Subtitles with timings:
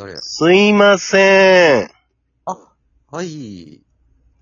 [0.00, 0.18] 誰や？
[0.22, 1.90] すいません。
[2.46, 2.56] あ、
[3.10, 3.82] はい。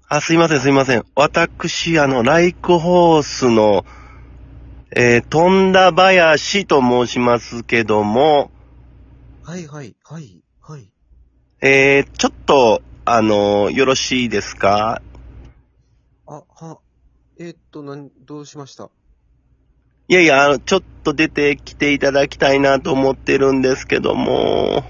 [0.08, 1.04] あ、すいません、すいません。
[1.16, 3.84] 私、あの、ライクホースの、
[4.94, 8.52] えー、富田林と申しますけども、
[9.42, 10.92] はいはい、はい、はい。
[11.60, 15.02] えー、ちょっと、あの、よろしいですか？
[16.26, 16.78] あ、は、
[17.40, 18.90] えーっと、なん、どうしました？
[20.06, 24.84] いやいや、あの、ちょっと出てきていただきたいなと思ってるんですけども、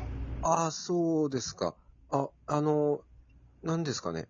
[0.51, 1.77] あ、そうですか。
[2.11, 3.02] あ、あの、
[3.62, 4.29] 何ですかね。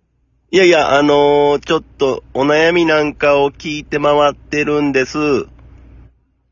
[0.50, 5.18] いやいや、あのちょっとお悩みなんかを聞いて回ってるんです。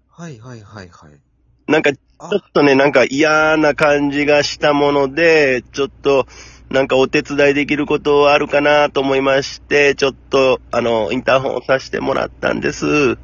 [0.08, 1.22] はいはいはいはい。
[1.68, 6.26] なんか、ちあょっとね、なんか嫌な感じがしたもので、ちょっと、
[6.70, 13.18] なんかお手伝いできることあるかなと思いまして、ちょっと、あの、インターホンをさせてもらったんです。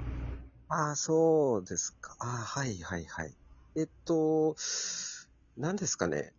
[0.69, 2.17] あ、そうですか。
[2.21, 3.37] あ、はいはいはい。
[3.77, 4.57] えっと、
[5.57, 6.33] 何ですかね？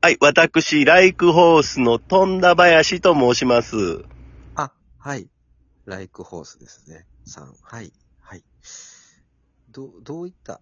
[0.00, 4.04] はい、私、ライクホースの富田林と申します。
[4.54, 5.28] あ、はい。
[5.84, 7.06] ライクホースですね。
[7.24, 7.52] さん。
[7.62, 7.92] はい。
[8.20, 8.44] はい。
[9.70, 10.60] ど、どういった？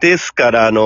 [0.00, 0.80] ですから、あの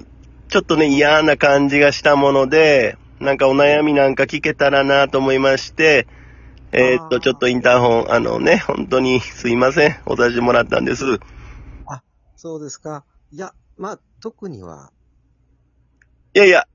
[0.00, 0.06] ー
[0.48, 6.06] ちょっとね、嫌な感じがしたもので、なんかお悩みなんか聞けたらなと思いまして、
[6.72, 10.00] えーっと、ちょっとインターホン、あのね、本当にすいません。
[10.06, 11.04] お出してもらったんです。
[12.36, 13.04] そうですか。
[13.30, 14.92] いや、まあ、特には、
[16.34, 16.66] いやいや、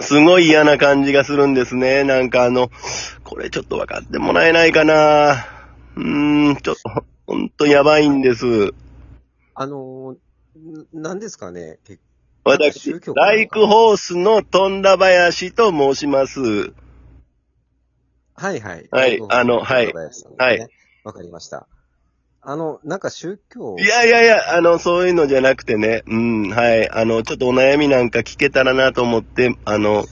[0.00, 2.04] すごい嫌な感じがするんですね。
[2.04, 2.70] なんかあの、
[3.22, 5.46] これちょっと分かってもらえないかな。
[5.96, 8.74] うーん、ちょっと、ほんとやばいんです。
[9.54, 11.78] あのー、ん何ですかね？
[11.84, 11.98] け
[12.44, 16.40] 私ライクホースの富田林と申します。
[18.34, 18.88] はいはい。
[18.90, 20.68] はいあのはいはい
[21.04, 21.66] わ、かりました。
[22.46, 23.76] あの、なんか宗教。
[23.78, 30.04] いやいやいや、あの、そういうのじゃなくてね、うん、はい、あの、ちょっとお悩みなんか聞けたらなと思って、あの、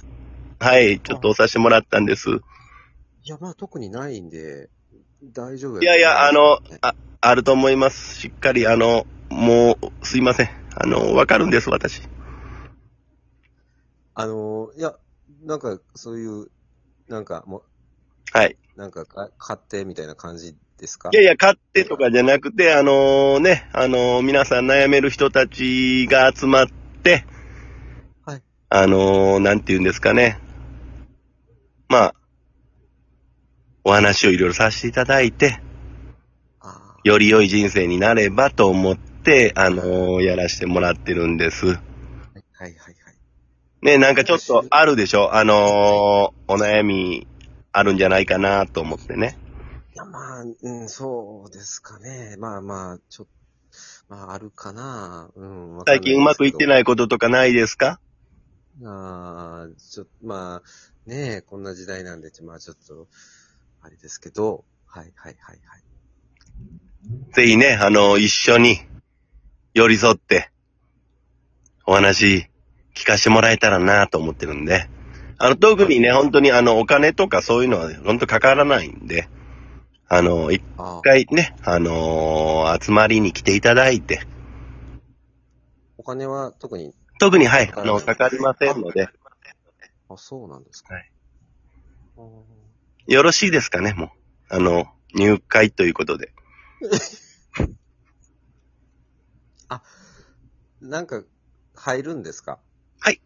[0.61, 2.29] はい、ちょっと押させてもらったんです。
[3.25, 4.71] いや、まあ特にないんで、
[5.23, 8.17] 大丈夫いやいや、あのね、あ、あると思います。
[8.19, 10.51] しっかり、あの、もう、すいません。
[10.75, 12.03] あの、わかるんです、私。
[14.15, 14.95] あのー、いや、
[15.45, 16.49] なんか、そういう、
[17.09, 17.65] なんか、も
[18.33, 18.57] はい。
[18.77, 21.11] う、なんかか、買ってみたいな感じですか？
[21.13, 26.67] いやいや、勝手とかじゃなくて、あのね、あの皆さん悩める人たちが集まっ
[27.03, 27.25] て、
[28.27, 28.43] はい。
[28.69, 30.41] あのなんて言うんですかね。
[31.89, 32.15] まあ、
[33.85, 35.61] お話をいろいろさせていただいて、
[36.61, 41.67] あより良い人生になればと思って、あのやらせてもらってるんです。
[41.67, 41.81] ーはい
[42.59, 42.95] はいはいはい。
[43.83, 45.33] ね、なんかちょっとあるでしょ？
[45.33, 47.29] あのお悩み
[47.71, 49.39] あるんじゃないかなと思ってね。
[49.95, 52.37] いや、まあ、うん、そうですかね。
[52.39, 53.33] まあまあ、ちょっと、
[54.09, 55.31] まあ、あるかな。
[55.35, 58.01] うん、ん最近うまくいっていないこととかないですか？
[58.85, 63.07] ああ、ちょっと、まあ、ねえ、こんな時代なんで、まあちょっと、
[63.83, 65.83] あれですけど、はいはいはいはい。
[67.35, 68.79] ぜひね、あの、一緒に
[69.75, 70.51] 寄り添って、
[71.85, 72.49] お話
[72.95, 74.89] 聞かせてもらえたらなと思ってるんで、
[75.37, 79.29] あの、特にね、本当にあの、お金とかそういうのは本当かからないんで、
[80.09, 84.21] あの、一ああ、回ね、あのー集まりに来ていただいて、
[85.99, 89.09] お金は特に、特にはい、あの、かかりませんので、
[90.09, 90.95] あ、そうなんですか。
[90.95, 91.11] はい。
[93.07, 94.11] よろしいですかね、もう。
[94.55, 96.33] あの、入会ということで。
[100.81, 101.23] なんか、
[101.75, 102.59] 入るんですか？
[103.11, 103.19] い。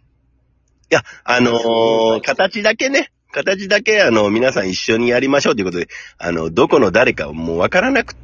[0.90, 8.16] や、あのー形だけね、形だけあの、皆さん一緒にやりましょうということで、あの、どこの誰かもうわからなく、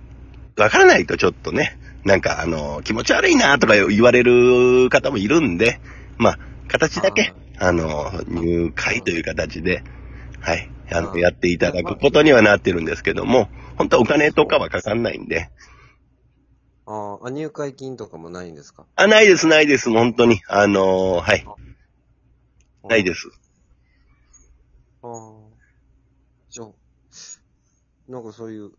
[0.56, 5.80] わからないとちょっとね、なんかあのー気持ち悪いなとか言われる方もいるんで、
[6.16, 9.84] まあ、形だけ、あのー入会という形で、
[10.40, 15.50] はい、あの、やっていただくことにはなってるんですけども、本当はお金とかはかかんないんで、
[16.86, 17.26] あー。
[17.26, 18.86] あ、入会金とかもないんですか？
[18.96, 20.40] あ、ないです、ないです、本当に。
[20.48, 21.44] あのーはい、
[22.88, 23.28] ないです。
[25.02, 25.12] ああ。
[26.50, 26.68] じゃあ、
[28.08, 28.72] なんかそういう、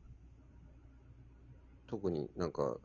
[1.88, 2.78] 特になんか、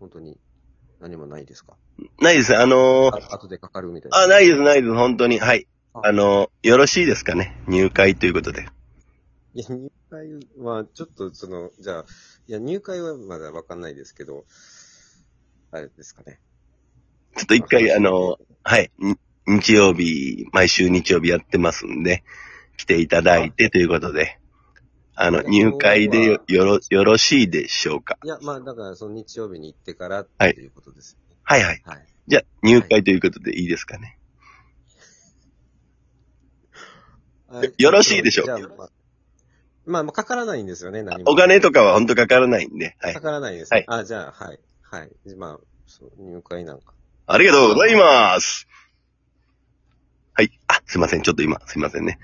[0.00, 0.38] 本当に
[1.00, 1.76] 何もないですか？
[2.20, 4.18] ないです、あのーあ後でかかるみたいな。
[4.18, 5.38] あ、ないです、ないです、本当に。
[5.38, 5.66] はい。
[5.94, 7.56] ああの、よろしいですかね？
[7.68, 8.66] 入会ということで。
[9.54, 10.28] いや、入会
[10.58, 12.04] は、ちょっとその、じゃあ、
[12.46, 14.44] いや、入会はまだわかんないですけど、
[15.70, 16.40] あれですかね。
[17.36, 18.90] ちょっと一回、あの、はい。
[19.46, 22.24] に日曜日、毎週日曜日やってますんで、
[22.76, 24.38] 来ていただいてということで、
[25.14, 28.18] あの、入会でよよろ、よろしいでしょうか？
[28.24, 31.36] いや、まあ、だから、その日曜日に行ってからってはいいうことですよね。
[31.44, 31.82] はいはい。
[31.84, 32.06] はい。
[32.26, 34.18] じゃあ、入会ということでいいですかね？
[37.78, 38.56] よろしいでしょうか？
[38.56, 38.90] じゃあまあ、
[39.86, 41.30] まあ、まあ、かからないんですよね、何も。
[41.30, 42.96] お金とかは本当かからないんで。
[43.00, 43.20] はいか。
[43.20, 43.72] からないです。
[43.72, 44.58] はいあ、じゃあ、はい。
[44.82, 45.10] はい。
[45.36, 46.94] まあ、そう入会なんか。
[47.26, 48.66] ありがとうございます。
[50.34, 50.50] はい。
[50.66, 51.22] あ、すいません。
[51.22, 52.18] ちょっと今、すいませんね。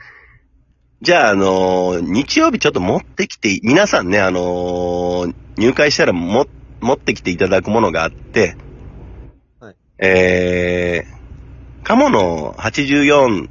[1.00, 6.46] じゃあ、あのー日曜日ちょっと持ってきて、皆さんね、あのー入会したらも、
[6.80, 8.56] 持ってきていただくものがあって、
[9.60, 9.76] はい。
[9.98, 13.48] えー、カモの84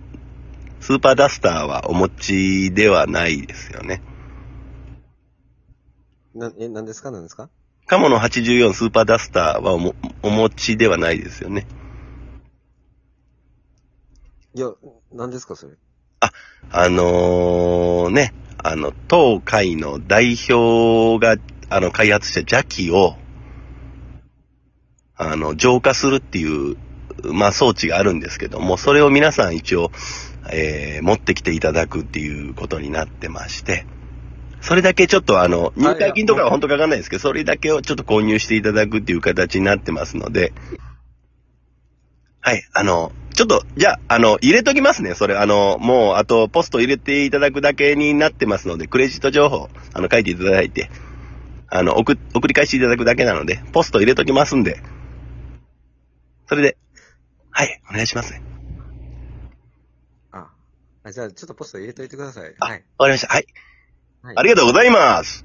[0.81, 4.01] スーパーダスターはお持ちではないですよね。
[6.33, 7.11] な、え、何ですか？
[7.11, 7.49] 何ですか？
[7.85, 11.67] カモの84スーパーダスターはおもお持ちではないですよね。
[14.59, 14.73] いや、
[15.13, 15.75] 何ですかそれ？
[16.19, 16.31] あ
[16.69, 23.15] あのーね、あの、当会の代表が、あの、開発した邪気を、
[25.15, 26.75] あの、浄化するっていう、
[27.23, 29.91] まあ、装置があるんですけども、それを皆さん一応、
[30.51, 33.85] えー、持ってきていただくっていうことになってまして、
[34.59, 40.51] それだけちょっとあの、入会金とかは本当かかんないですけど、それだけをちょっと購入していただくっていう形になってますので、
[42.49, 45.13] はい、あの、ちょっと、じゃあ、あの、入れときますね。
[45.13, 50.89] それ、あの、もう、あと、ポスト入れていただくだけになってますので、クレジット情報、あの、書いていただいて、
[51.67, 54.81] あの、送、送り返していただくだけなので、ポスト入れときますんで、
[56.47, 56.77] それで、
[57.51, 58.41] はい、お願いしますね。
[60.31, 60.49] あ。
[61.03, 62.55] あ、じゃあ、ちょっとポスト入れといてください。
[62.61, 62.83] あはい。
[62.97, 63.27] わかりました。
[63.27, 63.45] はい。
[64.23, 64.35] はい。
[64.37, 65.43] ありがとうございます。